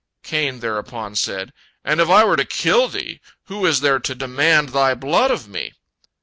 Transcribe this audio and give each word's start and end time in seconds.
Cain 0.23 0.61
thereupon 0.61 1.15
said, 1.15 1.53
"And 1.85 2.01
if 2.01 2.09
I 2.09 2.23
were 2.23 2.35
to 2.35 2.43
kill 2.43 2.87
thee, 2.87 3.21
who 3.43 3.67
is 3.67 3.81
there 3.81 3.99
to 3.99 4.15
demand 4.15 4.69
thy 4.69 4.95
blood 4.95 5.29
of 5.29 5.47
me?" 5.47 5.73